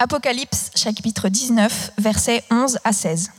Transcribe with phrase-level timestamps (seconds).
[0.00, 3.32] Apocalypse chapitre 19, versets 11 à 16.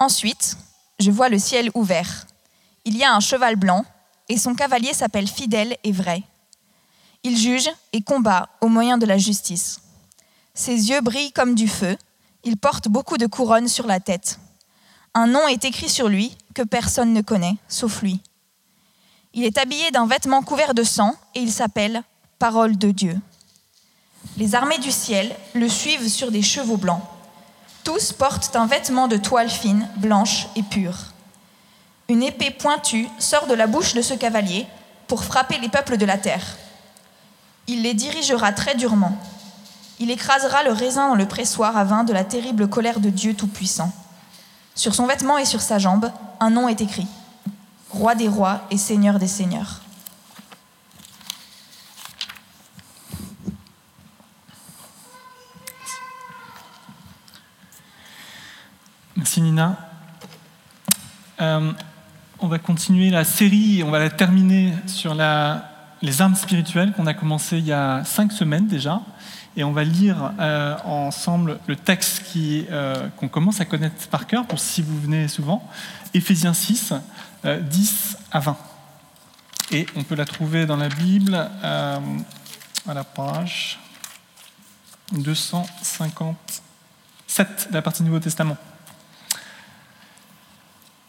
[0.00, 0.56] Ensuite,
[0.98, 2.26] je vois le ciel ouvert.
[2.86, 3.84] Il y a un cheval blanc,
[4.30, 6.22] et son cavalier s'appelle fidèle et vrai.
[7.24, 9.82] Il juge et combat au moyen de la justice.
[10.54, 11.98] Ses yeux brillent comme du feu,
[12.42, 14.38] il porte beaucoup de couronnes sur la tête.
[15.12, 18.22] Un nom est écrit sur lui que personne ne connaît, sauf lui.
[19.34, 22.02] Il est habillé d'un vêtement couvert de sang, et il s'appelle
[22.38, 23.20] Parole de Dieu.
[24.36, 27.02] Les armées du ciel le suivent sur des chevaux blancs.
[27.84, 31.12] Tous portent un vêtement de toile fine, blanche et pure.
[32.08, 34.66] Une épée pointue sort de la bouche de ce cavalier
[35.06, 36.56] pour frapper les peuples de la terre.
[37.66, 39.16] Il les dirigera très durement.
[40.00, 43.34] Il écrasera le raisin dans le pressoir à vin de la terrible colère de Dieu
[43.34, 43.92] Tout-Puissant.
[44.74, 47.06] Sur son vêtement et sur sa jambe, un nom est écrit.
[47.90, 49.80] Roi des rois et Seigneur des seigneurs.
[59.38, 59.76] Merci Nina.
[61.40, 61.72] Euh,
[62.40, 67.14] on va continuer la série, on va la terminer sur les armes spirituelles qu'on a
[67.14, 69.00] commencé il y a cinq semaines déjà.
[69.56, 74.44] Et on va lire euh, ensemble le texte euh, qu'on commence à connaître par cœur,
[74.44, 75.64] pour si vous venez souvent,
[76.14, 76.94] Éphésiens 6,
[77.44, 78.56] 10 à 20.
[79.70, 82.00] Et on peut la trouver dans la Bible à
[82.92, 83.78] la page
[85.12, 88.56] 257 de la partie Nouveau Testament.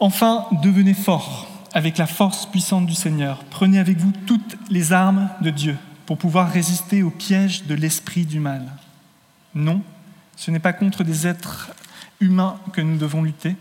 [0.02, 3.44] Enfin, devenez forts avec la force puissante du Seigneur.
[3.50, 8.26] Prenez avec vous toutes les armes de Dieu pour pouvoir résister aux pièges de l'esprit
[8.26, 8.66] du mal.
[9.54, 9.82] Non,
[10.38, 11.72] ce n'est pas contre des êtres
[12.22, 13.58] humains que nous devons lutter,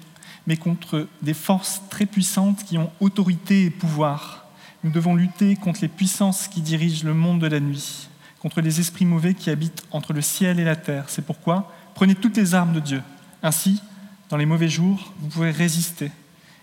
[0.46, 4.46] mais contre des forces très puissantes qui ont autorité et pouvoir.
[4.84, 8.78] Nous devons lutter contre les puissances qui dirigent le monde de la nuit, contre les
[8.78, 11.06] esprits mauvais qui habitent entre le ciel et la terre.
[11.08, 13.02] C'est pourquoi prenez toutes les armes de Dieu.
[13.42, 13.82] Ainsi,
[14.30, 16.12] dans les mauvais jours, vous pourrez résister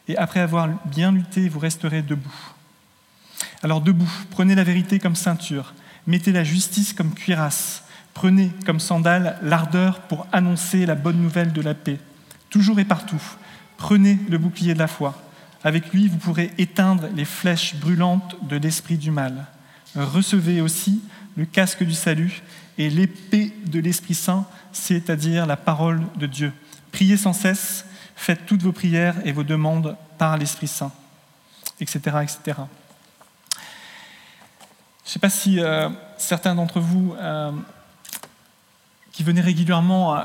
[0.07, 2.35] et après avoir bien lutté, vous resterez debout.
[3.63, 5.73] Alors debout, prenez la vérité comme ceinture,
[6.07, 11.61] mettez la justice comme cuirasse, prenez comme sandale l'ardeur pour annoncer la bonne nouvelle de
[11.61, 11.99] la paix.
[12.49, 13.21] Toujours et partout,
[13.77, 15.21] prenez le bouclier de la foi.
[15.63, 19.47] Avec lui, vous pourrez éteindre les flèches brûlantes de l'esprit du mal.
[19.95, 21.01] Recevez aussi
[21.35, 22.43] le casque du salut
[22.77, 26.53] et l'épée de l'Esprit Saint, c'est-à-dire la parole de Dieu.
[26.91, 27.85] Priez sans cesse
[28.15, 30.91] Faites toutes vos prières et vos demandes par l'Esprit Saint,
[31.79, 31.99] etc.
[32.23, 32.39] etc.
[35.03, 37.51] Je ne sais pas si euh, certains d'entre vous euh,
[39.11, 40.21] qui venaient régulièrement euh,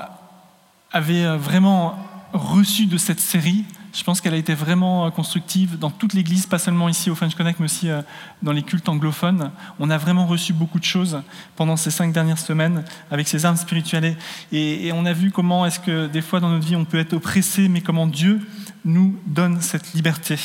[0.92, 1.98] avaient vraiment
[2.32, 6.46] reçu de cette série je pense qu'elle a été vraiment euh, constructive dans toute l'Église,
[6.46, 8.02] pas seulement ici au French Connect, mais aussi euh,
[8.42, 9.50] dans les cultes anglophones.
[9.78, 11.22] On a vraiment reçu beaucoup de choses
[11.56, 14.16] pendant ces cinq dernières semaines avec ces armes spirituelles.
[14.52, 17.12] Et, on a vu comment est-ce que des fois dans notre vie on peut être
[17.12, 18.40] oppressé, mais comment Dieu
[18.84, 20.38] nous donne cette liberté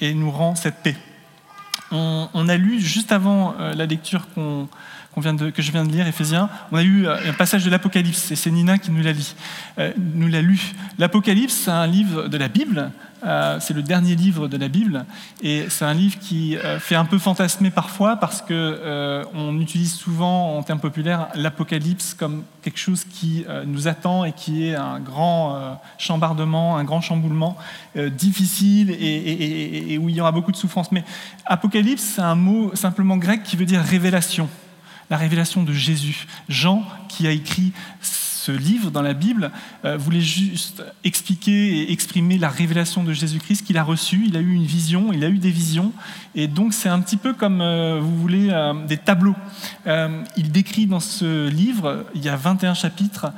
[0.00, 0.96] et nous rend cette paix.
[1.92, 4.68] On, a lu juste avant euh, la lecture qu'on
[5.14, 8.50] que je viens de lire, Éphésiens, on a eu un passage de l'Apocalypse, et c'est
[8.50, 9.24] Nina qui nous l'a lu.
[9.78, 9.92] Euh,
[10.40, 10.60] lu.
[10.98, 12.90] L'Apocalypse, c'est un livre de la Bible,
[13.24, 15.04] euh, c'est le dernier livre de la Bible,
[15.42, 19.94] et c'est un livre qui euh, fait un peu fantasmer parfois parce que on utilise
[19.94, 25.00] souvent en termes populaires l'Apocalypse comme quelque chose qui nous attend et qui est un
[25.00, 27.56] grand chambardement, un grand chamboulement
[27.96, 30.92] difficile et, et où il y aura beaucoup de souffrance.
[30.92, 31.04] Mais
[31.46, 34.48] Apocalypse, c'est un mot simplement grec qui veut dire révélation
[35.10, 36.26] la révélation de Jésus.
[36.48, 37.72] Jean, qui a écrit
[38.40, 39.50] ce livre dans la Bible,
[39.84, 44.24] euh, voulait juste expliquer et exprimer la révélation de Jésus-Christ qu'il a reçue.
[44.26, 45.92] Il a eu une vision, il a eu des visions.
[46.34, 49.36] Et donc c'est un petit peu comme, euh, vous voulez, euh, des tableaux.
[49.86, 53.32] il décrit dans ce livre, il y a 21 chapitres,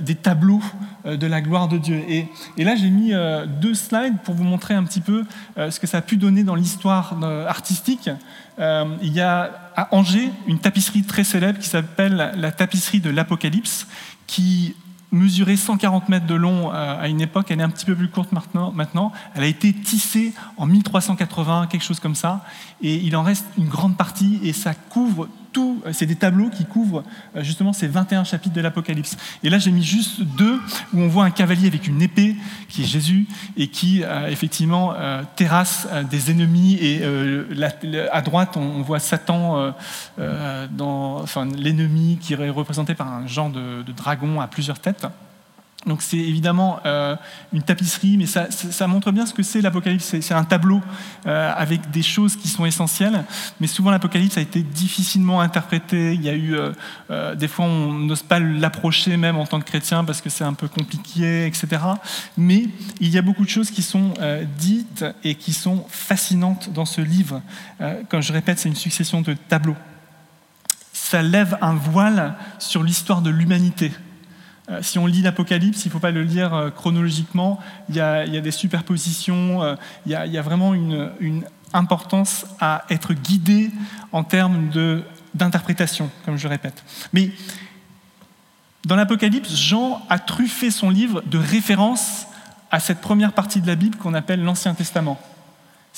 [0.00, 0.62] des tableaux
[1.04, 2.02] de la gloire de Dieu.
[2.08, 3.12] Et, et là j'ai mis
[3.60, 5.24] deux slides pour vous montrer un petit peu
[5.56, 8.10] ce que ça a pu donner dans l'histoire artistique.
[8.58, 13.86] il y a à Angers une tapisserie très célèbre qui s'appelle la tapisserie de l'Apocalypse,
[14.26, 14.74] qui
[15.12, 18.10] mesurait 140 mètres de long euh, à une époque, elle est un petit peu plus
[18.10, 19.12] courte maintenant.
[19.36, 22.44] Elle a été tissée en 1380, quelque chose comme ça,
[22.82, 25.82] et il en reste une grande partie, et ça couvre tout.
[25.92, 27.02] C'est des tableaux qui couvrent
[27.34, 29.16] euh, justement ces 21 chapitres de l'Apocalypse.
[29.42, 30.60] Et là, j'ai mis juste deux
[30.94, 32.36] où on voit un cavalier avec une épée,
[32.68, 33.26] qui est Jésus,
[33.56, 34.94] et qui euh, effectivement
[35.34, 36.74] terrasse des ennemis.
[36.80, 37.02] Et
[38.12, 39.72] à droite, on, voit Satan,
[40.18, 45.06] enfin, l'ennemi qui est représenté par un genre de dragon à plusieurs têtes.
[45.86, 47.14] Donc c'est évidemment euh,
[47.52, 50.16] une tapisserie, mais ça, montre bien ce que c'est l'Apocalypse.
[50.20, 50.80] C'est un tableau
[51.26, 53.24] euh, avec des choses qui sont essentielles,
[53.60, 56.14] mais souvent l'Apocalypse a été difficilement interprété.
[56.14, 56.56] Il y a eu
[57.10, 60.44] euh, des fois on n'ose pas l'approcher même en tant que chrétien parce que c'est
[60.44, 61.68] un peu compliqué, etc.
[62.36, 62.66] Mais
[63.00, 64.14] il y a beaucoup de choses qui sont
[64.58, 67.40] dites et qui sont fascinantes dans ce livre.
[68.08, 69.76] comme je répète, c'est une succession de tableaux.
[70.92, 73.92] Ça lève un voile sur l'histoire de l'humanité.
[74.70, 77.58] Euh, si on lit l'Apocalypse, il ne faut pas le lire euh, chronologiquement.
[77.88, 79.76] Il y a, des superpositions, euh,
[80.06, 81.44] il y a, vraiment une,
[81.74, 83.70] importance à être guidé
[84.12, 84.70] en termes
[85.34, 86.82] d'interprétation, comme je répète.
[87.12, 87.30] Mais
[88.86, 92.26] dans l'Apocalypse, Jean a truffé son livre de références
[92.70, 95.20] à cette première partie de la Bible qu'on appelle l'Ancien Testament.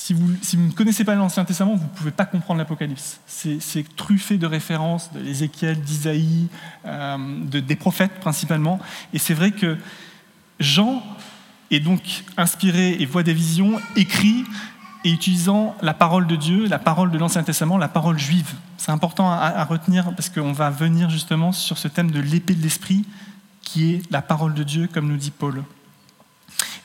[0.03, 0.27] Si vous,
[0.57, 3.19] ne connaissez pas l'Ancien Testament, vous ne pouvez pas comprendre l'Apocalypse.
[3.27, 6.47] C'est truffé de références de l'Ézéchiel, d'Isaïe,
[6.87, 8.79] euh, des prophètes principalement.
[9.13, 9.77] Et c'est vrai que
[10.59, 11.03] Jean
[11.69, 14.43] est donc inspiré et voit des visions, écrit
[15.03, 18.55] et utilisant la parole de Dieu, la parole de l'Ancien Testament, la parole juive.
[18.77, 22.63] C'est important à, retenir parce qu'on va venir justement sur ce thème de l'épée de
[22.63, 23.05] l'esprit
[23.61, 25.63] qui est la parole de Dieu, comme nous dit Paul.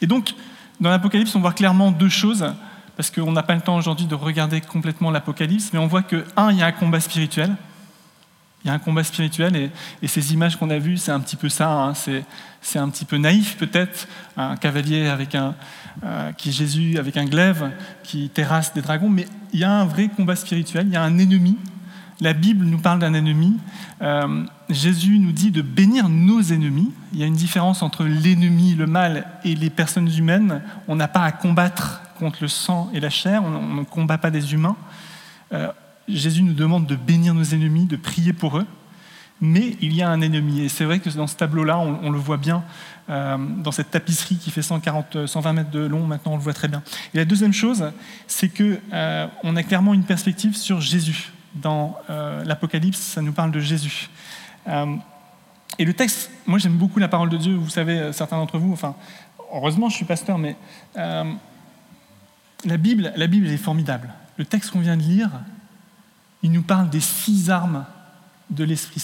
[0.02, 0.34] Et donc,
[0.80, 2.44] dans l'Apocalypse, on voit clairement deux choses
[2.96, 6.24] parce qu'on n'a pas le temps aujourd'hui de regarder complètement l'Apocalypse, mais on voit que,
[6.36, 7.54] un, il y a un combat spirituel.
[8.64, 9.70] Il y a un combat spirituel,
[10.02, 11.70] et, ces images qu'on a vues, c'est un petit peu ça.
[11.70, 11.92] Hein.
[11.94, 15.54] c'est un petit peu naïf peut-être, un cavalier avec un,
[16.02, 17.70] euh, qui est Jésus avec un glaive
[18.02, 21.02] qui terrasse des dragons, mais il y a un vrai combat spirituel, il y a
[21.02, 21.56] un ennemi.
[22.20, 23.56] La Bible nous parle d'un ennemi.
[24.00, 26.90] Euh, Jésus nous dit de bénir nos ennemis.
[27.12, 30.62] Il y a une différence entre l'ennemi, le mal, et les personnes humaines.
[30.88, 34.30] On n'a pas à combattre contre le sang et la chair, on, ne combat pas
[34.30, 34.76] des humains.
[35.52, 35.70] Euh,
[36.08, 38.66] Jésus nous demande de bénir nos ennemis, de prier pour eux,
[39.40, 40.60] mais il y a un ennemi.
[40.60, 42.64] Et c'est vrai que dans ce tableau-là, on, le voit bien,
[43.10, 46.54] euh, dans cette tapisserie qui fait 140, 120 mètres de long, maintenant on le voit
[46.54, 46.82] très bien.
[47.14, 47.92] Et la deuxième chose,
[48.26, 49.26] c'est qu'on euh,
[49.56, 51.32] a clairement une perspective sur Jésus.
[51.54, 51.96] Dans
[52.44, 54.10] l'Apocalypse, ça nous parle de Jésus.
[55.78, 58.74] et le texte, moi j'aime beaucoup la parole de Dieu, vous savez, certains d'entre vous,
[58.74, 58.94] enfin,
[59.54, 60.54] heureusement je suis pasteur, mais
[62.66, 64.12] la Bible, la Bible est formidable.
[64.36, 65.30] Le texte qu'on vient de lire,
[66.42, 67.84] il nous parle des six armes
[68.50, 69.02] de l'Esprit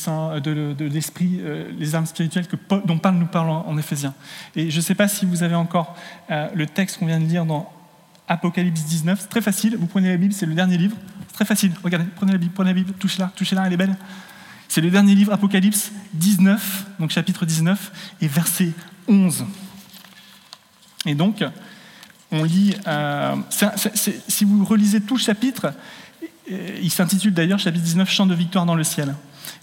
[0.78, 2.56] l'Esprit, euh, les armes spirituelles que
[2.86, 4.14] dont Paul nous parle en, Éphésiens.
[4.54, 5.96] Et je ne sais pas si vous avez encore
[6.30, 7.72] euh, le texte qu'on vient de lire dans
[8.28, 9.20] Apocalypse 19.
[9.20, 9.76] C'est très facile.
[9.76, 10.96] Vous prenez la Bible, c'est le dernier livre.
[11.26, 11.72] C'est très facile.
[11.82, 13.96] Regardez, prenez la Bible, prenez la Bible, touchez-la, touchez-la, elle est belle.
[14.68, 18.70] C'est le dernier livre, Apocalypse 19, donc chapitre 19 et verset
[19.08, 19.44] 11.
[21.04, 21.44] Et donc,
[22.32, 23.36] on lit, euh,
[24.26, 25.74] si vous relisez tout le chapitre,
[26.50, 29.14] euh, il s'intitule d'ailleurs chapitre 19, Chant de victoire dans le ciel.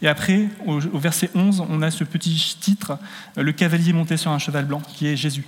[0.02, 2.98] Et après, au, verset 11, on a ce petit titre,
[3.38, 5.46] euh, Le cavalier monté sur un cheval blanc, qui est Jésus.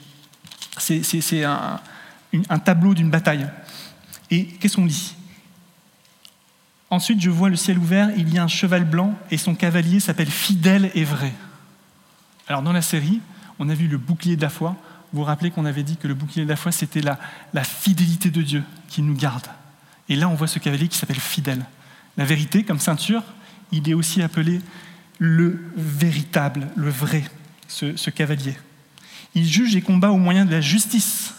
[0.77, 1.79] C'est un,
[2.50, 3.47] un, tableau d'une bataille.
[4.31, 5.15] Et qu'est-ce qu'on lit?
[6.89, 10.00] Ensuite, je vois le ciel ouvert, il y a un cheval blanc, et son cavalier
[10.00, 11.33] s'appelle Fidèle et vrai.
[12.47, 13.21] Alors dans la série,
[13.59, 14.75] on a vu le bouclier de la foi,
[15.13, 17.19] vous vous rappelez qu'on avait dit que le bouclier de la foi, c'était la,
[17.53, 19.47] la fidélité de Dieu qui nous garde.
[20.09, 21.65] Et là, on voit ce cavalier qui s'appelle fidèle.
[22.17, 23.23] La vérité, comme ceinture,
[23.71, 24.61] il est aussi appelé
[25.19, 27.23] le véritable, le vrai,
[27.67, 28.57] ce, cavalier.
[29.35, 31.33] Il juge et combat au moyen de la justice,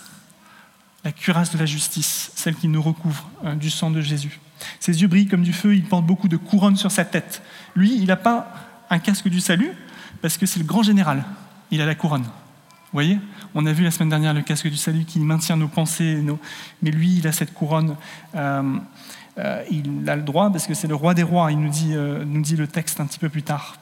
[1.05, 4.41] la cuirasse de la justice, celle qui nous recouvre hein, du sang de Jésus.
[4.79, 7.43] Ses yeux brillent comme du feu, il porte beaucoup de couronnes sur sa tête.
[7.75, 8.55] Lui, il n'a pas
[8.89, 9.73] un casque du salut,
[10.21, 11.25] parce que c'est le grand général.
[11.71, 12.27] Il a la couronne.
[12.93, 13.19] Voyez?
[13.55, 16.39] On a vu la semaine dernière le casque du salut qui maintient nos pensées, nos...
[16.81, 17.97] mais lui, il a cette couronne.
[18.35, 18.79] Euh,
[19.39, 21.93] euh, il a le droit parce que c'est le roi des rois, il nous dit,
[21.95, 23.77] euh, le texte un petit peu plus tard.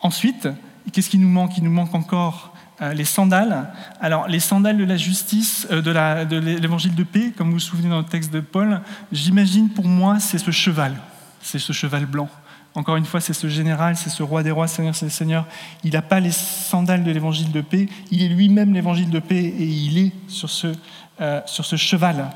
[0.00, 0.48] Ensuite,
[0.92, 1.56] qu'est-ce qui nous manque?
[1.58, 2.52] Il nous manque encore
[2.92, 3.72] les sandales.
[4.00, 7.88] Alors, les sandales de la justice, de l'évangile de, de paix, comme vous vous souvenez
[7.88, 8.80] dans le texte de Paul,
[9.12, 10.96] j'imagine pour moi, c'est ce cheval,
[11.40, 12.28] c'est ce cheval blanc.
[12.76, 15.46] Encore une fois, c'est ce général, c'est ce roi des rois, Seigneur, c'est le Seigneur.
[15.84, 19.44] Il n'a pas les sandales de l'évangile de paix, il est lui-même l'évangile de paix
[19.44, 20.72] et il est sur ce,
[21.20, 22.30] euh, sur ce cheval.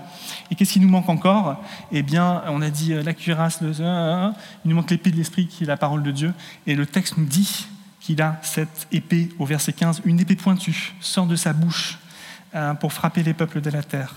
[0.51, 1.61] Et qu'est-ce qui nous manque encore?
[1.91, 3.73] Eh bien, on a dit euh, la cuirasse, le...
[3.73, 6.33] il nous manque l'épée de l'esprit qui est la parole de Dieu.
[6.69, 7.67] Et le texte nous dit
[8.01, 11.99] qu'il a cette épée, au verset 15, une épée pointue, sort de sa bouche
[12.55, 14.15] euh, pour frapper les peuples de la terre.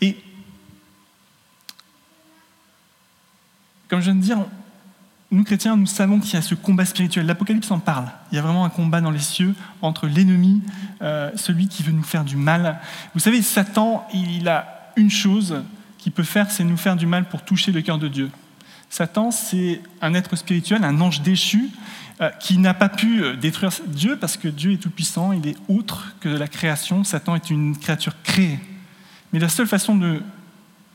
[0.00, 0.18] Et
[3.88, 4.38] Comme je viens de dire,
[5.30, 7.26] nous chrétiens, nous savons qu'il y a ce combat spirituel.
[7.26, 8.06] L'Apocalypse en parle.
[8.30, 10.62] Il y a vraiment un combat dans les cieux entre l'ennemi,
[11.02, 12.78] euh, celui qui veut nous faire du mal.
[13.14, 15.62] Vous savez, Satan, il a une chose
[15.98, 18.30] qu'il peut faire, c'est nous faire du mal pour toucher le cœur de Dieu.
[18.88, 21.70] Satan, c'est un être spirituel, un ange déchu,
[22.20, 25.56] euh, qui n'a pas pu euh, détruire Dieu parce que Dieu est tout-puissant, il est
[25.68, 27.04] autre que la création.
[27.04, 28.58] Satan est une créature créée.
[29.32, 30.22] Mais la seule façon de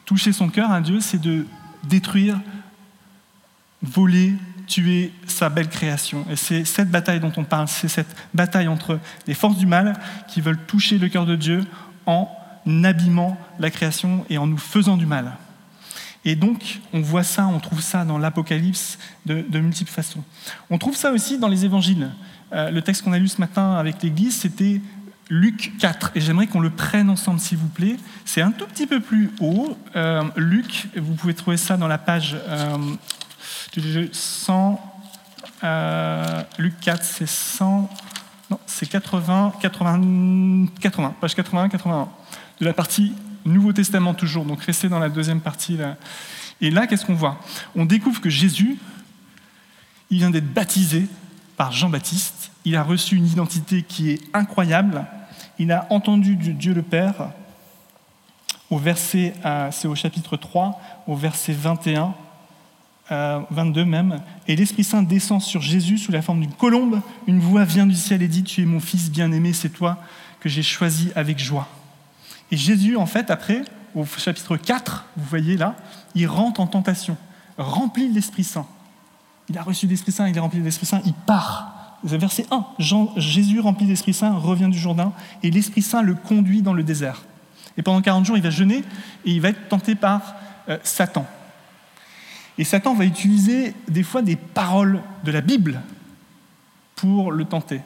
[0.05, 1.45] toucher son cœur à Dieu, c'est de
[1.83, 2.39] détruire,
[3.81, 4.33] voler,
[4.67, 6.25] tuer sa belle création.
[6.29, 9.93] Et c'est cette bataille dont on parle, c'est cette bataille entre les forces du mal
[10.27, 11.63] qui veulent toucher le cœur de Dieu
[12.05, 12.29] en
[12.83, 15.33] abîmant la création et en nous faisant du mal.
[16.23, 20.23] Et donc, on voit ça, on trouve ça dans l'Apocalypse de, multiples façons.
[20.69, 22.11] On trouve ça aussi dans les évangiles.
[22.53, 24.81] Euh, le texte qu'on a lu ce matin avec l'Église, c'était
[25.29, 26.11] Luc 4.
[26.13, 27.97] Et j'aimerais qu'on le prenne ensemble, s'il vous plaît.
[28.23, 29.75] C'est un tout petit peu plus haut.
[29.95, 32.37] Euh, Luc, vous pouvez trouver ça dans la page
[34.11, 34.81] 100.
[35.63, 37.89] Euh, Luc 4, c'est 100.
[38.49, 42.09] Non, c'est 80, 80, 80, page 80, 81.
[42.59, 43.13] De la partie
[43.45, 45.77] Nouveau Testament toujours, donc restez dans la deuxième partie.
[45.77, 45.97] Là.
[46.59, 47.39] Et là, qu'est-ce qu'on voit?
[47.75, 48.77] On découvre que Jésus,
[50.09, 51.07] il vient d'être baptisé
[51.57, 55.05] par Jean-Baptiste, il a reçu une identité qui est incroyable,
[55.57, 57.31] il a entendu Dieu le Père,
[58.69, 62.13] au verset, euh, c'est au chapitre 3, au verset 21,
[63.11, 67.39] 22 euh, même, et l'Esprit Saint descend sur Jésus sous la forme d'une colombe, une
[67.39, 69.97] voix vient du ciel et dit, Tu es mon Fils bien-aimé, c'est toi
[70.39, 71.67] que j'ai choisi avec joie.
[72.51, 73.63] Et Jésus, en fait, après,
[73.95, 75.75] au chapitre 4, vous voyez là,
[76.15, 77.17] il rentre en tentation,
[77.57, 78.67] rempli de l'Esprit Saint.
[79.49, 81.97] Il a reçu l'Esprit Saint, il est rempli de l'Esprit Saint, il part.
[82.03, 82.65] Verset 1,
[83.17, 85.13] Jésus rempli de l'Esprit Saint revient du Jourdain
[85.43, 87.23] et l'Esprit Saint le conduit dans le désert.
[87.77, 88.83] Et pendant 40 jours, il va jeûner
[89.25, 90.33] et il va être tenté par
[90.67, 91.27] euh, Satan.
[92.57, 95.81] Et Satan va utiliser des fois des paroles de la Bible
[96.95, 97.81] pour le tenter.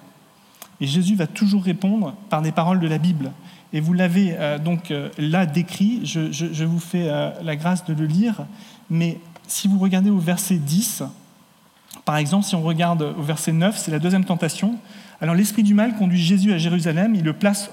[0.82, 3.32] Et Jésus va toujours répondre par des paroles de la Bible.
[3.74, 7.94] Et vous l'avez euh, donc euh, là décrit, je, vous fais euh, la grâce de
[7.94, 8.46] le lire,
[8.90, 11.04] mais si vous regardez au verset 10,
[12.04, 14.78] par exemple, si on regarde au verset 9, c'est la deuxième tentation.
[15.22, 17.72] Alors l'esprit du mal conduit Jésus à Jérusalem, il le place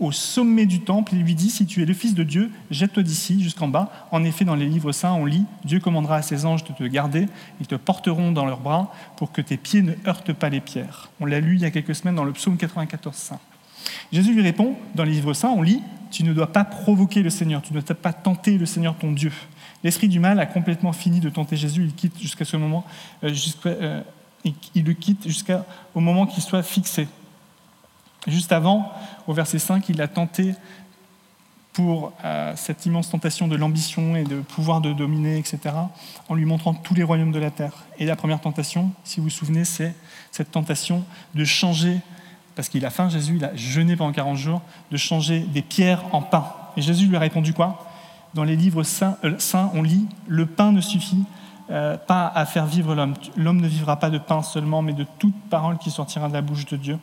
[0.00, 3.02] au sommet du temple, il lui dit, si tu es le Fils de Dieu, jette-toi
[3.02, 4.08] d'ici jusqu'en bas.
[4.10, 6.82] En effet, dans les livres saints, on lit, Dieu commandera à ses anges de te
[6.84, 7.28] garder,
[7.60, 11.10] ils te porteront dans leurs bras pour que tes pieds ne heurtent pas les pierres.
[11.20, 13.40] On l'a lu il y a quelques semaines dans le psaume 94 saint.
[14.12, 17.30] Jésus lui répond, dans les livres saints, on lit, tu ne dois pas provoquer le
[17.30, 19.32] Seigneur, tu ne dois pas tenter le Seigneur ton Dieu.
[19.84, 22.84] L'esprit du mal a complètement fini de tenter Jésus, il quitte jusqu'à ce moment,
[23.22, 23.32] euh,
[23.66, 24.02] euh,
[24.74, 27.06] il le quitte jusqu'au moment qu'il soit fixé.
[28.26, 28.92] Juste avant,
[29.26, 30.54] au verset 5, il a tenté
[31.72, 35.58] pour euh, cette immense tentation de l'ambition et de pouvoir de dominer, etc.,
[36.28, 37.84] en lui montrant tous les royaumes de la terre.
[37.98, 39.94] Et la première tentation, si vous vous souvenez, c'est
[40.30, 41.04] cette tentation
[41.34, 42.00] de changer
[42.54, 46.04] parce qu'il a faim, Jésus, il a jeûné pendant 40 jours, de changer des pierres
[46.12, 46.46] en pain.
[46.76, 47.86] Et Jésus lui a répondu quoi?
[48.34, 51.24] Dans les livres euh, saints, on lit Le pain ne suffit
[51.70, 53.14] euh, pas à faire vivre l'homme.
[53.36, 56.42] L'homme ne vivra pas de pain seulement, mais de toute parole qui sortira de la
[56.42, 56.98] bouche de Dieu.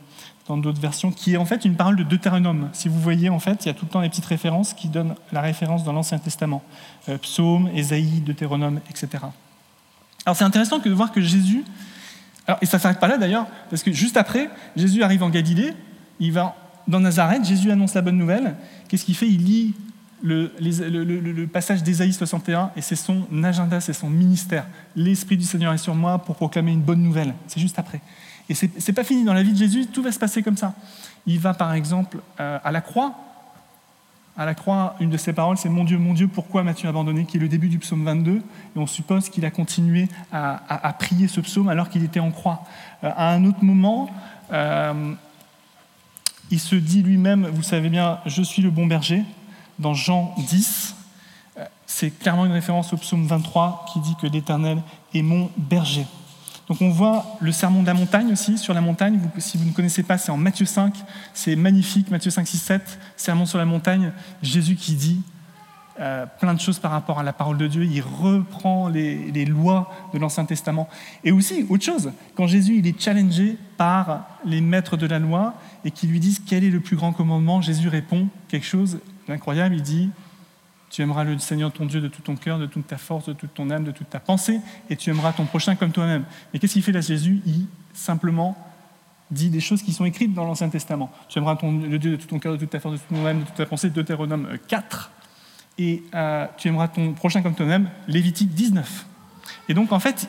[0.48, 2.70] Dans d'autres versions, qui est en fait une parole de Deutéronome.
[2.74, 4.88] Si vous voyez, en fait, il y a tout le temps des petites références qui
[4.90, 6.64] donnent la référence dans l'Ancien Testament.
[7.10, 9.24] Euh, Psaume, Ésaïe, Deutéronome, etc.
[10.26, 11.64] Alors c'est intéressant de voir que Jésus
[12.62, 15.74] et ça ne s'arrête pas là d'ailleurs, parce que juste après, Jésus arrive en Galilée,
[16.20, 16.56] il va
[16.88, 18.56] dans Nazareth, Jésus annonce la bonne nouvelle.
[18.88, 19.28] Qu'est-ce qu'il fait?
[19.28, 19.76] Il lit
[20.24, 24.66] le, le passage d'Ésaïe 61 et c'est son agenda, c'est son ministère.
[24.96, 27.34] L'Esprit du Seigneur est sur moi pour proclamer une bonne nouvelle.
[27.48, 28.02] C'est juste après.
[28.50, 29.24] Et ce n'est pas fini.
[29.24, 30.74] Dans la vie de Jésus, tout va se passer comme ça.
[31.26, 33.16] Il va par exemple euh, à la croix,
[34.38, 37.26] à la croix, une de ses paroles, c'est Mon Dieu, mon Dieu, pourquoi m'as-tu abandonné?
[37.26, 38.38] qui est le début du psaume 22.
[38.38, 38.42] Et
[38.76, 42.64] on suppose qu'il a continué à, prier ce psaume alors qu'il était en croix.
[43.04, 44.10] Euh, à un autre moment,
[44.52, 45.14] euh,
[46.50, 49.24] il se dit lui-même, vous savez bien, Je suis le bon berger,
[49.80, 50.96] dans Jean 10.
[51.58, 54.82] Euh, c'est clairement une référence au psaume 23 qui dit que l'Éternel
[55.14, 56.06] est mon berger.
[56.72, 59.20] Donc on voit le sermon de la montagne aussi, sur la montagne.
[59.40, 60.96] si vous ne connaissez pas, c'est en Matthieu 5.
[61.34, 64.14] C'est magnifique, Matthieu 5, 6, 7, sermon sur la montagne.
[64.42, 65.22] Jésus qui dit
[66.00, 67.84] euh, plein de choses par rapport à la parole de Dieu.
[67.84, 70.88] Il reprend les, lois de l'Ancien Testament.
[71.26, 75.56] Et aussi, autre chose, quand Jésus il est challengé par les maîtres de la loi
[75.84, 79.76] et qui lui disent quel est le plus grand commandement, Jésus répond quelque chose d'incroyable.
[79.76, 80.10] Il dit
[80.92, 83.34] tu aimeras le Seigneur ton Dieu de tout ton cœur, de toute ta force, de
[83.34, 86.26] toute ton âme, de toute ta pensée, et tu aimeras ton prochain comme toi-même.
[86.54, 87.42] Mais qu'est-ce qu'il fait là Jésus?
[87.46, 88.58] Il simplement
[89.32, 91.10] dit des choses qui sont écrites dans l'Ancien Testament.
[91.30, 93.18] Tu aimeras ton, le Dieu de tout ton cœur, de toute ta force, de toute
[93.18, 95.12] ton âme, de toute ta pensée, Deutéronome 4.
[95.78, 99.06] Et euh, tu aimeras ton prochain comme toi-même, Lévitique 19.
[99.70, 100.28] Et donc en fait,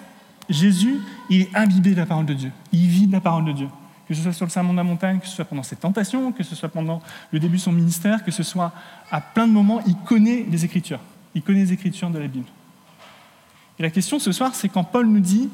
[0.48, 2.52] Jésus, il est imbibé de la parole de Dieu.
[2.70, 3.68] Il vit de la parole de Dieu
[4.12, 6.32] que ce soit sur le sermon de la montagne, que ce soit pendant ses tentations,
[6.32, 7.00] que ce soit pendant
[7.30, 8.72] le début de son ministère, que ce soit
[9.10, 11.00] à plein de moments, il connaît les Écritures.
[11.34, 12.46] Il connaît les Écritures de la Bible.
[13.78, 15.48] Et la question ce soir, c'est quand Paul nous dit,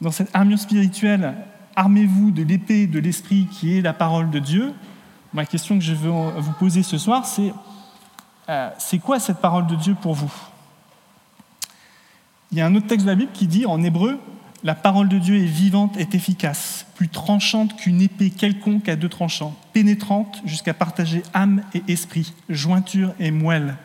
[0.00, 1.34] dans cette armure spirituelle,
[1.76, 4.72] armez-vous de l'épée de l'esprit qui est la parole de Dieu.
[5.34, 7.52] Ma question que je veux vous poser ce soir, c'est
[8.48, 10.32] euh, c'est quoi cette parole de Dieu pour vous?
[12.50, 14.18] Il y a un autre texte de la Bible qui dit en hébreu
[14.62, 19.08] la parole de Dieu est vivante, est efficace, plus tranchante qu'une épée quelconque à deux
[19.08, 23.76] tranchants, pénétrante jusqu'à partager âme et esprit, jointure et moelle.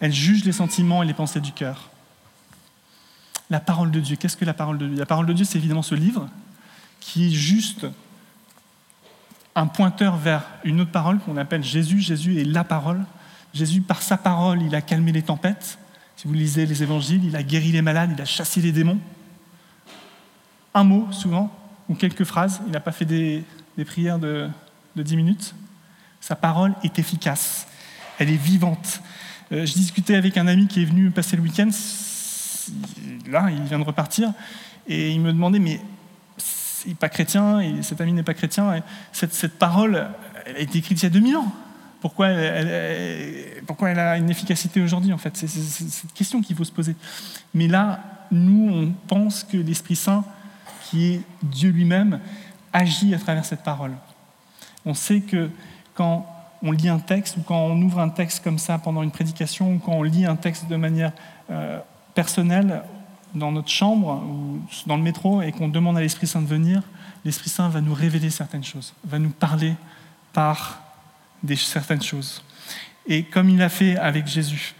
[0.00, 1.90] Elle juge les sentiments et les pensées du cœur.
[3.48, 4.96] La parole de Dieu, qu'est-ce que la parole de Dieu?
[4.96, 6.28] La parole de Dieu, c'est évidemment ce livre
[6.98, 7.86] qui est juste
[9.54, 12.00] un pointeur vers une autre parole qu'on appelle Jésus.
[12.00, 13.04] Jésus est la parole.
[13.52, 15.78] Jésus, par sa parole, il a calmé les tempêtes.
[16.16, 18.98] Si vous lisez les évangiles, il a guéri les malades, il a chassé les démons
[20.74, 21.50] un mot souvent,
[21.88, 22.60] ou quelques phrases.
[22.66, 23.44] Il n'a pas fait des,
[23.86, 24.48] prières de,
[24.96, 25.54] dix 10 minutes.
[26.20, 27.66] Sa parole est efficace,
[28.18, 29.00] elle est vivante.
[29.52, 31.68] Euh, je discutais avec un ami qui est venu passer le week-end,
[33.30, 34.32] là, il vient de repartir,
[34.86, 35.80] et il me demandait, mais
[36.86, 40.08] il n'est pas chrétien, et cet ami n'est pas chrétien, cette, parole,
[40.46, 41.52] elle a été écrite il y a 2000 ans.
[42.00, 45.34] Pourquoi elle, pourquoi elle a une efficacité aujourd'hui, en fait?
[45.36, 46.96] C'est cette question qu'il faut se poser.
[47.54, 50.24] Mais là, nous, on pense que l'Esprit Saint
[50.88, 52.20] qui est Dieu lui-même,
[52.72, 53.92] agit à travers cette parole.
[54.84, 55.50] On sait que
[55.94, 56.26] quand
[56.62, 59.74] on lit un texte ou quand on ouvre un texte comme ça pendant une prédication
[59.74, 61.12] ou quand on lit un texte de manière
[61.50, 61.78] euh,
[62.14, 62.82] personnelle
[63.34, 66.82] dans notre chambre ou dans le métro et qu'on demande à l'Esprit Saint de venir,
[67.24, 69.74] l'Esprit Saint va nous révéler certaines choses, va nous parler
[70.32, 70.80] par
[71.42, 72.42] des, certaines choses.
[73.06, 74.74] Et comme il a fait avec Jésus.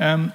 [0.00, 0.26] Euh,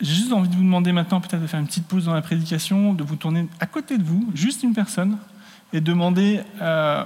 [0.00, 2.22] J'ai juste envie de vous demander maintenant peut-être de faire une petite pause dans la
[2.22, 5.18] prédication, de vous tourner à côté de vous, juste une personne,
[5.72, 7.04] et demander euh,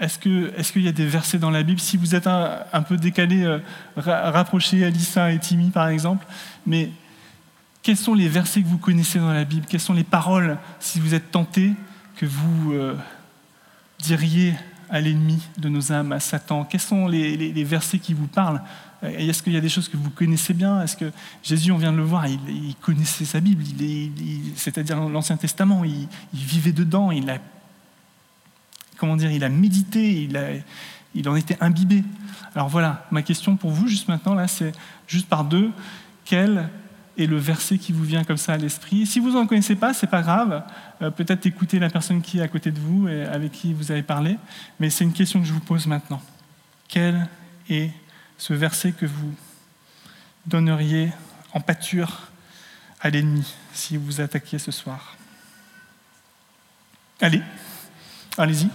[0.00, 1.78] est-ce qu'il est y a des versets dans la Bible?
[1.78, 3.58] Si vous êtes un, peu décalé, euh,
[3.96, 6.26] rapprochez Alissa et Timmy par exemple,
[6.64, 6.90] mais
[7.82, 9.66] quels sont les versets que vous connaissez dans la Bible?
[9.68, 11.72] Quelles sont les paroles, si vous êtes tenté,
[12.16, 12.94] que vous euh,
[13.98, 14.54] diriez
[14.88, 16.64] à l'ennemi de nos âmes, à Satan?
[16.64, 18.62] Quels sont les versets qui vous parlent
[19.02, 20.82] est-ce qu'il y a des choses que vous connaissez bien?
[20.82, 21.12] Est-ce que
[21.42, 23.62] Jésus, on vient de le voir, il, connaissait sa Bible,
[24.56, 27.38] c'est-à-dire l'Ancien Testament, il, vivait dedans, il a,
[28.96, 30.28] comment dire, il a médité,
[31.14, 32.02] il, en était imbibé.
[32.54, 34.72] Alors voilà, ma question pour vous, juste maintenant, là, c'est
[35.06, 35.70] juste par deux,
[36.24, 36.68] quel
[37.18, 39.06] est le verset qui vous vient comme ça à l'esprit?
[39.06, 40.64] Si vous n'en connaissez pas, c'est pas grave.
[41.02, 43.90] Euh, peut-être écouter la personne qui est à côté de vous et avec qui vous
[43.90, 44.36] avez parlé.
[44.80, 46.20] Mais c'est une question que je vous pose maintenant.
[46.88, 47.26] Quel
[47.70, 47.90] est
[48.38, 49.34] ce verset que vous
[50.46, 51.12] donneriez
[51.52, 52.28] en pâture
[53.00, 55.16] à l'ennemi si vous attaquiez ce soir
[57.20, 57.42] Allez,
[58.36, 58.68] allez-y.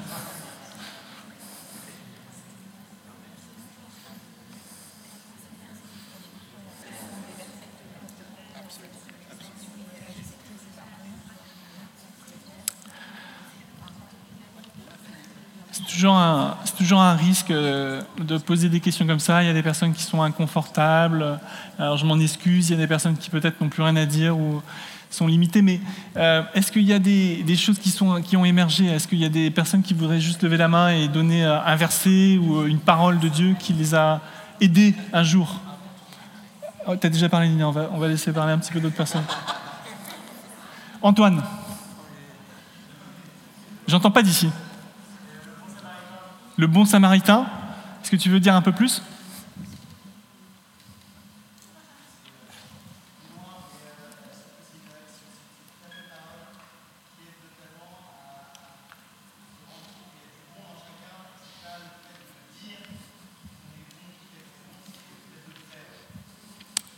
[16.63, 19.43] c'est toujours un risque euh, de poser des questions comme ça.
[19.43, 21.39] Il y a des personnes qui sont inconfortables.
[21.79, 22.69] Alors je m'en excuse.
[22.69, 24.61] Il y a des personnes qui peut-être n'ont plus rien à dire ou
[25.09, 25.61] sont limitées.
[25.61, 25.79] Mais
[26.17, 28.85] euh, est-ce qu'il y a des, choses qui, sont, qui ont émergé?
[28.85, 31.61] Est-ce qu'il y a des personnes qui voudraient juste lever la main et donner euh,
[31.61, 34.21] un verset ou une parole de Dieu qui les a
[34.59, 35.59] aidés un jour?
[36.87, 37.67] Oh, Tu as déjà parlé, Nina.
[37.67, 39.25] On va, on va laisser parler un petit peu d'autres personnes.
[41.01, 41.43] Antoine.
[43.87, 44.49] J'entends pas d'ici.
[46.61, 47.47] Le bon samaritain,
[48.03, 49.01] est-ce que tu veux dire un peu plus?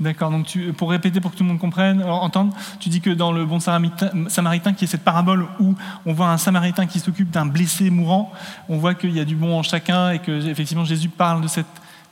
[0.04, 3.10] D'accord, donc tu, pour répéter pour que tout le monde comprenne, entende, tu dis que
[3.10, 7.32] dans le bon samaritain, qui est cette parabole où on voit un samaritain qui s'occupe
[7.32, 8.34] d'un blessé mourant,
[8.68, 11.48] on voit qu'il y a du bon en chacun et que effectivement Jésus parle de
[11.48, 11.66] cette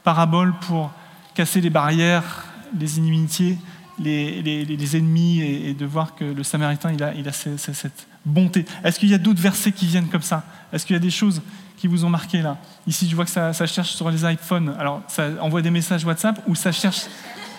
[0.05, 0.89] parabole pour
[1.33, 2.45] casser les barrières,
[2.79, 3.57] les inimitiés,
[3.99, 8.65] les, ennemis et, de voir que le samaritain il a, il a cette bonté.
[8.85, 10.43] Est-ce qu'il y a d'autres versets qui viennent comme ça?
[10.71, 11.41] Est-ce qu'il y a des choses
[11.75, 12.57] qui vous ont marqué là?
[12.87, 14.73] Ici, je vois que ça cherche sur les iPhones.
[14.79, 17.01] Alors, ça envoie des messages WhatsApp ou ça cherche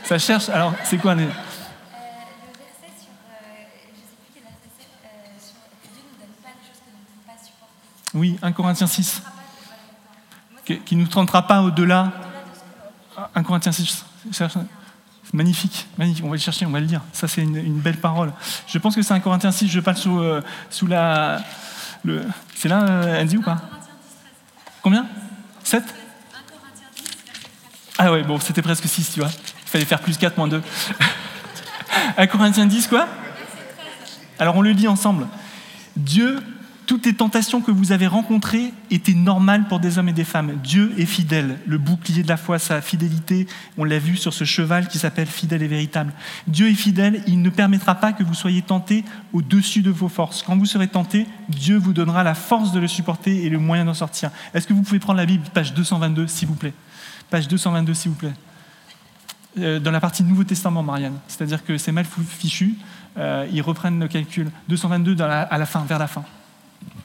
[0.04, 0.48] ça cherche.
[0.48, 1.28] Alors, c'est quoi les...
[8.14, 9.22] Oui, 1 Corinthiens 6.
[10.64, 12.12] Qui ne nous tentera pas au-delà.
[13.34, 14.04] 1 Corinthiens 6.
[14.32, 14.48] C'est
[15.32, 16.24] magnifique, magnifique.
[16.24, 17.00] On va le chercher, on va le lire.
[17.12, 18.32] Ça, c'est une, belle parole.
[18.66, 19.68] Je pense que c'est 1 Corinthiens 6.
[19.68, 21.42] Je parle sous, euh, sous la.
[22.04, 22.26] Le...
[22.54, 23.60] C'est là, euh, Andy, ou pas?
[24.82, 25.06] Combien?
[25.64, 25.82] 7
[27.98, 29.30] Ah ouais, bon, c'était presque 6, tu vois.
[29.72, 30.62] Il fallait faire plus 4, moins 2.
[32.18, 33.08] 1 Corinthiens 10, quoi
[34.38, 35.26] Alors on le lit ensemble.
[35.96, 36.40] Dieu
[36.84, 40.58] toutes les tentations que vous avez rencontrées étaient normales pour des hommes et des femmes.
[40.62, 41.58] Dieu est fidèle.
[41.66, 43.46] Le bouclier de la foi, sa fidélité,
[43.78, 46.12] on l'a vu sur ce cheval qui s'appelle fidèle et véritable.
[46.48, 50.42] Dieu est fidèle, il ne permettra pas que vous soyez tentés au-dessus de vos forces.
[50.42, 53.86] Quand vous serez tentés, Dieu vous donnera la force de le supporter et le moyen
[53.86, 54.30] d'en sortir.
[54.52, 56.74] Est-ce que vous pouvez prendre la Bible, page 222, s'il vous plaît?
[57.30, 58.34] Page 222, s'il vous plaît.
[59.58, 61.18] Euh, dans la partie Nouveau Testament, Marianne.
[61.28, 62.74] C'est-à-dire que c'est mal fichu.
[63.18, 64.50] Euh, ils reprennent le calcul.
[64.68, 66.24] 222 à la fin, vers la fin.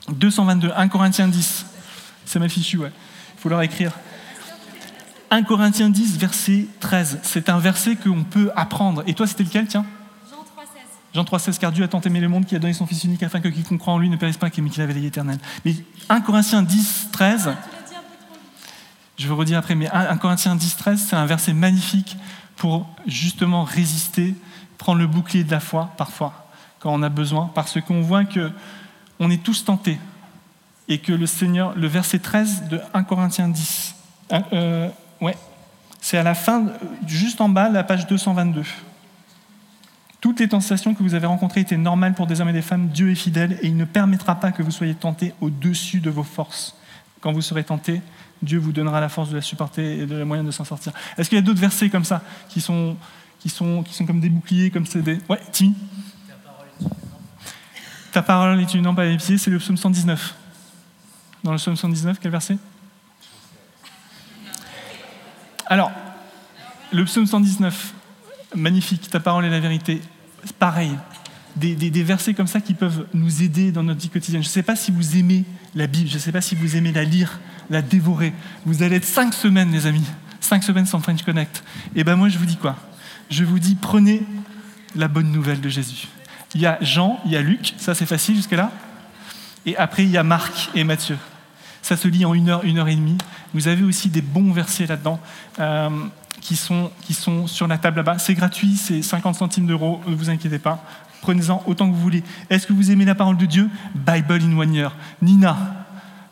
[0.10, 1.66] 222, 1 Corinthiens 10.
[2.26, 2.92] C'est mal fichu, ouais.
[3.38, 3.92] Il faut leur écrire.
[5.30, 7.20] 1 Corinthiens 10, verset 13.
[7.24, 9.04] C'est un verset qu'on peut apprendre.
[9.08, 9.86] Et toi, c'était lequel, tiens
[10.30, 11.14] Jean 3,16.
[11.14, 13.24] Jean 3,16, car Dieu a tant aimé le monde qu'il a donné son Fils unique
[13.24, 15.40] afin que quiconque croit en lui ne périsse pas, qu'il avait la vie éternelle.
[15.66, 15.76] Mais
[16.08, 17.50] 1 Corinthiens 10, 13.
[19.18, 22.18] Je vais redire après, mais 1 Corinthiens 10, 13, c'est un verset magnifique
[22.56, 24.36] pour justement résister,
[24.78, 26.48] prendre le bouclier de la foi parfois,
[26.80, 28.52] quand on a besoin, parce qu'on voit que
[29.20, 30.00] on est tous tentés.
[30.90, 33.96] Et que le Seigneur, le verset 13 de 1 Corinthiens 10,
[34.54, 35.36] euh, ouais,
[36.00, 36.68] c'est à la fin,
[37.06, 38.64] juste en bas, la page 222.
[40.22, 42.88] Toutes les tentations que vous avez rencontrées étaient normales pour des hommes et des femmes.
[42.88, 46.24] Dieu est fidèle et il ne permettra pas que vous soyez tentés au-dessus de vos
[46.24, 46.76] forces.
[47.20, 48.02] Quand vous serez tentés,
[48.42, 50.94] Dieu vous donnera la force de la supporter et de la moyen de s'en sortir.
[51.18, 52.96] Est-ce qu'il y a d'autres versets comme ça qui sont,
[53.40, 55.20] qui sont, qui sont comme des boucliers, comme c'est des...
[55.30, 55.76] Ouais, Timmy
[58.18, 60.34] ta parole est une lampe à mes c'est le psaume 119.
[61.44, 62.58] Dans le psaume 119, quel verset?
[65.68, 65.92] Alors,
[66.92, 67.94] le psaume 119,
[68.56, 70.02] magnifique, ta parole est la vérité.
[70.58, 70.98] Pareil,
[71.58, 74.44] des, versets comme ça qui peuvent nous aider dans notre vie quotidienne.
[74.44, 75.44] Je ne sais pas si vous aimez
[75.76, 77.40] la Bible, je ne sais pas si vous aimez la lire,
[77.70, 78.34] la dévorer.
[78.66, 80.06] Vous allez être cinq semaines, les amis,
[80.40, 81.64] cinq semaines sans French Connect.
[81.96, 82.76] Et ben moi, je vous dis quoi?
[83.30, 84.24] Je vous dis, prenez
[84.96, 86.08] la bonne nouvelle de Jésus.
[86.56, 88.72] Il y a Jean, il y a Luc, ça c'est facile jusque-là.
[89.66, 91.18] Et après, il y a Marc et Matthieu.
[91.82, 93.18] Ça se lit en une heure, une heure et demie.
[93.54, 95.20] Vous avez aussi des bons versets là-dedans
[95.60, 95.90] euh,
[96.42, 98.18] qui, sont, qui sont sur la table là-bas.
[98.18, 100.84] C'est gratuit, c'est 50 centimes d'euros, ne vous inquiétez pas.
[101.22, 102.24] Prenez-en autant que vous voulez.
[102.50, 103.70] Est-ce que vous aimez la parole de Dieu?
[103.96, 104.96] Bible in one year.
[105.22, 105.58] Nina.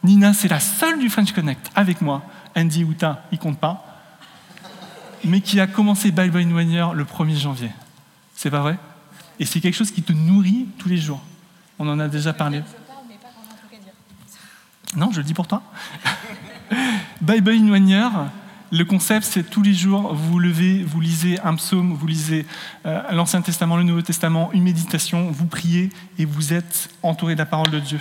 [0.03, 2.23] Nina, c'est la seule du French Connect avec moi.
[2.55, 3.83] Andy Uta, il compte pas.
[5.23, 7.71] Mais qui a commencé Bible in one year le 1er janvier.
[8.35, 8.77] C'est pas vrai?
[9.39, 11.21] Et c'est quelque chose qui te nourrit tous les jours.
[11.79, 12.61] On en a déjà parlé.
[14.95, 15.61] Non, je le dis pour toi.
[17.21, 18.11] Bible in one year,
[18.75, 22.45] le concept, c'est tous les jours, vous vous levez, vous lisez un psaume, vous lisez
[22.85, 27.39] euh, l'Ancien Testament, le Nouveau Testament, une méditation, vous priez et vous êtes entouré de
[27.39, 27.99] la parole de Dieu.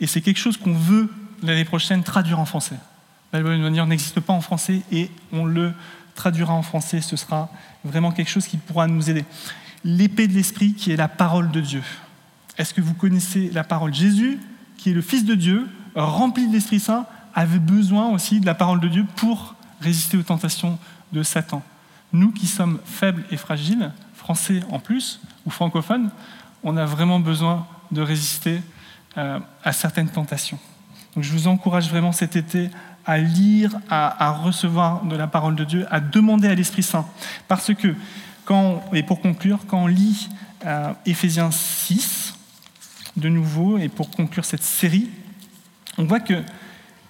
[0.00, 2.76] Et c'est quelque chose qu'on veut l'année prochaine traduire en français.
[3.32, 5.72] Bible in one year n'existe pas en français et on le
[6.14, 7.00] traduira en français.
[7.00, 7.50] Ce sera
[7.84, 9.24] vraiment quelque chose qui pourra nous aider
[9.82, 11.82] l'épée de l'Esprit qui est la parole de Dieu.
[12.56, 13.92] Est-ce que vous connaissez la parole?
[13.92, 14.38] Jésus,
[14.76, 18.54] qui est le Fils de Dieu, rempli de l'Esprit Saint, avait besoin aussi de la
[18.54, 20.78] parole de Dieu pour résister aux tentations
[21.12, 21.62] de Satan.
[22.12, 26.10] Nous qui sommes faibles et fragiles, français en plus, ou francophones,
[26.62, 28.60] on a vraiment besoin de résister
[29.16, 30.58] euh, à certaines tentations.
[31.14, 32.70] Donc je vous encourage vraiment cet été
[33.06, 37.06] à lire, à, recevoir de la parole de Dieu, à demander à l'Esprit Saint.
[37.48, 37.94] Parce que
[38.94, 40.28] et pour conclure, quand on lit
[40.64, 42.34] euh, Éphésiens 6,
[43.16, 45.10] de nouveau, et pour conclure cette série,
[45.98, 46.42] on voit que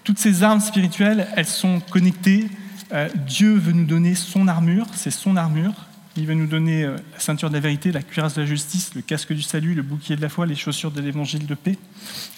[0.09, 2.49] toutes ces armes spirituelles, elles sont connectées.
[2.94, 5.75] Euh, Dieu veut nous donner son armure, c'est son armure.
[6.16, 8.94] Il veut nous donner euh, la ceinture de la vérité, la cuirasse de la justice,
[8.94, 11.77] le casque du salut, le bouclier de la foi, les chaussures de l'évangile de paix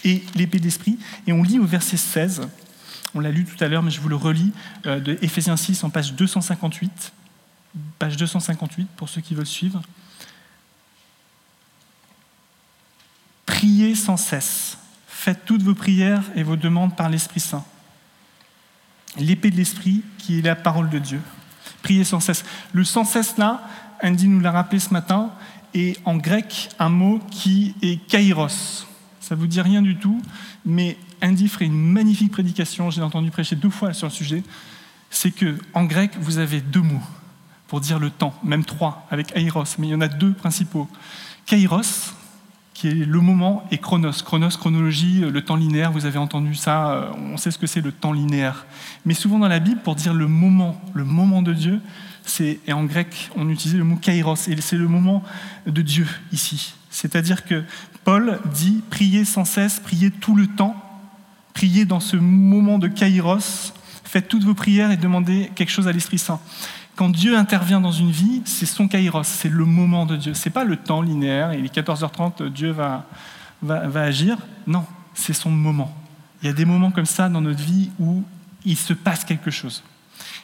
[0.03, 0.99] et l'épée d'esprit.
[1.29, 2.41] Et on lit au verset 16,
[3.15, 4.51] on l'a lu tout à l'heure, mais je vous le relis,
[4.83, 7.13] de Éphésiens 6 en page 258
[8.01, 9.81] page 258 pour ceux qui veulent suivre.
[13.47, 14.80] Priez sans cesse.
[15.21, 17.63] Faites toutes vos prières et vos demandes par l'Esprit Saint.
[19.19, 21.21] L'épée de l'Esprit qui est la parole de Dieu.
[21.83, 22.43] Priez sans cesse.
[22.73, 23.69] Le sans cesse là,
[24.03, 25.31] Andy nous l'a rappelé ce matin,
[25.75, 28.87] est en grec un mot qui est kairos.
[29.21, 30.23] Ça ne vous dit rien du tout,
[30.65, 34.43] mais Andy ferait une magnifique prédication, j'ai entendu prêcher deux fois sur le sujet.
[35.11, 37.03] C'est que en grec, vous avez deux mots
[37.69, 40.89] pour dire le temps, même trois, avec Airos, mais il y en a deux principaux.
[41.45, 42.15] Kairos,
[42.81, 44.23] qui est le moment, et Chronos.
[44.25, 47.67] Chronos, chronologie, euh, le temps linéaire, vous avez entendu ça, euh, on sait ce que
[47.67, 48.65] c'est le temps linéaire.
[49.05, 51.83] Mais souvent dans la Bible, pour dire le moment, le moment de Dieu,
[52.25, 55.23] c'est, et en grec, on utilisait le mot kairos, et c'est le moment
[55.67, 56.73] de Dieu ici.
[56.89, 57.65] C'est-à-dire que
[58.05, 60.75] Paul dit priez sans cesse, priez tout le temps,
[61.53, 63.75] priez dans ce moment de kairos,
[64.11, 66.41] Faites toutes vos prières et demandez quelque chose à l'Esprit Saint.
[67.01, 70.35] Quand Dieu intervient dans une vie, c'est son kairos, c'est le moment de Dieu.
[70.35, 73.07] C'est pas le temps linéaire, il est 14h30, Dieu va,
[73.63, 74.37] va, va agir.
[74.67, 74.85] Non,
[75.15, 75.97] c'est son moment.
[76.43, 78.23] Il y a des moments comme ça dans notre vie où
[78.67, 79.83] il se passe quelque chose.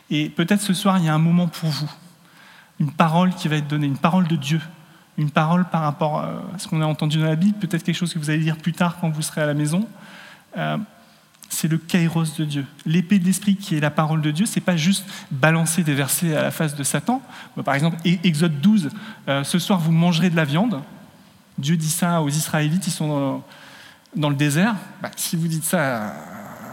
[0.09, 1.93] Et peut-être ce soir, il y a un moment pour vous,
[2.81, 4.63] une parole qui va être donnée, une parole de Dieu,
[5.19, 8.15] une parole par rapport à ce qu'on a entendu dans la Bible, peut-être quelque chose
[8.15, 9.87] que vous allez lire plus tard quand vous serez à la maison.
[10.57, 10.79] Euh,
[11.49, 12.67] c'est le kairos de Dieu.
[12.85, 16.35] L'épée de l'esprit qui est la parole de Dieu, c'est pas juste balancer des versets
[16.37, 17.23] à la face de Satan.
[17.65, 18.91] Par exemple, Exode 12,
[19.29, 20.81] euh, ce soir vous mangerez de la viande.
[21.59, 23.43] Dieu dit ça aux Israélites, ils sont
[24.15, 24.75] dans, le désert.
[25.03, 26.11] Bah, si vous dites ça euh,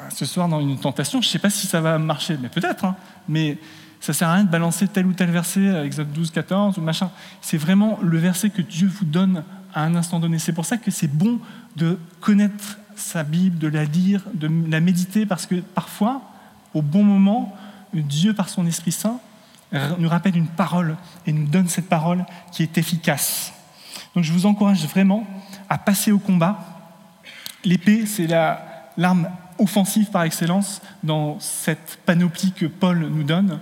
[0.10, 2.86] ce soir dans une tentation, je ne sais pas si ça va marcher, mais peut-être.
[2.86, 2.96] Hein.
[3.30, 3.58] Mais
[4.02, 7.10] ça sert à rien de balancer tel ou tel verset, Exode 12, 14 ou machin.
[7.42, 10.40] C'est vraiment le verset que Dieu vous donne à un instant donné.
[10.40, 11.40] C'est pour ça que c'est bon
[11.76, 16.22] de connaître sa Bible, de la lire, de la méditer, parce que parfois,
[16.74, 17.56] au bon moment,
[17.94, 19.20] Dieu, par son Esprit Saint,
[19.98, 23.54] nous rappelle une parole et nous donne cette parole qui est efficace.
[24.16, 25.26] Donc je vous encourage vraiment
[25.70, 26.60] à passer au combat.
[27.66, 33.60] L'épée, c'est l'arme offensive par excellence dans cette panoplie que Paul nous donne.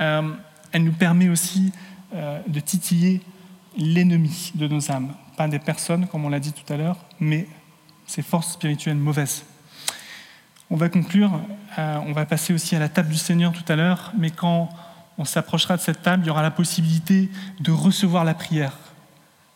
[0.00, 0.34] Euh,
[0.72, 1.72] elle nous permet aussi
[2.14, 3.22] euh, de titiller
[3.76, 5.14] l'ennemi de nos âmes.
[5.36, 7.46] Pas des personnes, comme on l'a dit tout à l'heure, mais
[8.08, 9.44] ces forces spirituelles mauvaises.
[10.70, 11.40] On va conclure,
[11.78, 14.68] euh, on va passer aussi à la table du Seigneur tout à l'heure, mais quand
[15.18, 18.72] on s'approchera de cette table, il y aura la possibilité de recevoir la prière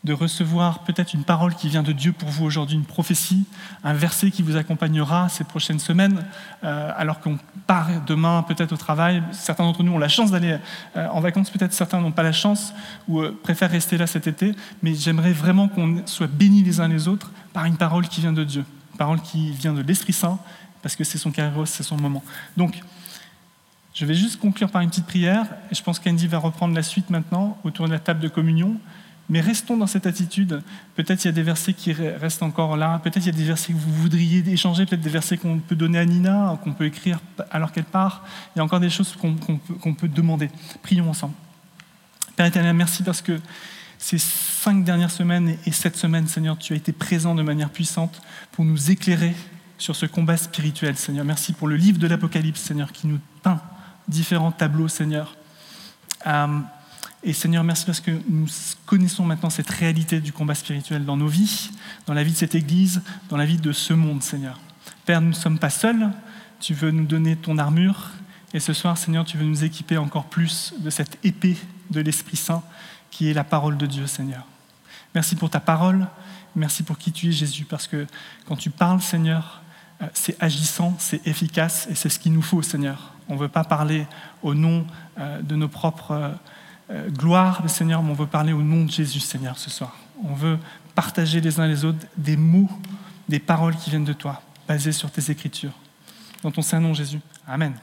[0.05, 3.45] de recevoir peut-être une parole qui vient de Dieu pour vous aujourd'hui, une prophétie,
[3.85, 6.25] un verset qui vous accompagnera ces prochaines semaines,
[6.65, 7.39] euh, alors qu'on
[7.69, 9.23] part demain peut-être au travail.
[9.31, 10.59] Certains d'entre nous ont la chance d'aller
[10.97, 12.75] euh, en vacances, peut-être certains n'ont pas la chance
[13.07, 16.89] ou euh, préfèrent rester là cet été, mais j'aimerais vraiment qu'on soit bénis les uns
[16.89, 20.13] les autres par une parole qui vient de Dieu, une parole qui vient de l'Esprit
[20.13, 20.41] Saint,
[20.83, 22.25] parce que c'est son kairos, c'est son moment.
[22.57, 22.81] Donc,
[23.95, 26.83] je vais juste conclure par une petite prière, et je pense qu'Andy va reprendre la
[26.83, 28.77] suite maintenant autour de la table de communion.
[29.31, 30.63] Mais restons dans cette attitude.
[30.95, 33.01] Peut-être il y a des versets qui restent encore là.
[33.03, 34.85] Peut-être il y a des versets que vous voudriez échanger.
[34.85, 38.25] Peut-être des versets qu'on peut donner à Nina, qu'on peut écrire alors qu'elle part.
[38.55, 40.51] Il y a encore des choses qu'on peut, demander.
[40.83, 41.35] Prions ensemble.
[42.37, 43.41] Père éternel, merci parce que
[43.99, 48.21] ces cinq dernières semaines et cette semaine, Seigneur, tu as été présent de manière puissante
[48.51, 49.35] pour nous éclairer
[49.79, 51.25] sur ce combat spirituel, Seigneur.
[51.25, 53.61] Merci pour le livre de l'Apocalypse, Seigneur, qui nous peint
[54.09, 55.37] différents tableaux, Seigneur.
[56.27, 56.59] Euh,
[57.25, 58.47] et Seigneur, merci parce que nous
[58.85, 61.71] connaissons maintenant cette réalité du combat spirituel dans nos vies,
[62.07, 64.59] dans la vie de cette Église, dans la vie de ce monde, Seigneur.
[65.07, 66.11] Père, nous ne sommes pas seuls,
[66.59, 68.11] tu veux nous donner ton armure,
[68.55, 71.57] et ce soir, Seigneur, tu veux nous équiper encore plus de cette épée
[71.91, 72.63] de l'Esprit Saint
[73.11, 74.45] qui est la parole de Dieu, Seigneur.
[75.15, 76.09] Merci pour ta parole,
[76.57, 78.07] merci pour qui tu es, Jésus, parce que
[78.47, 79.63] quand tu parles, Seigneur,
[80.03, 83.15] euh, c'est agissant, c'est efficace, et c'est ce qu'il nous faut, Seigneur.
[83.29, 84.07] On ne veut pas parler
[84.43, 84.87] au nom
[85.19, 86.35] euh, de nos propres
[86.93, 89.97] euh, gloire, Seigneur, mais on veut parler au nom de Jésus, Seigneur, ce soir.
[90.25, 90.59] On veut
[90.95, 92.69] partager les uns les autres des mots,
[93.29, 95.73] des paroles qui viennent de toi, basées sur tes écritures.
[96.43, 97.21] Dans ton saint nom, Jésus.
[97.47, 97.75] Amen.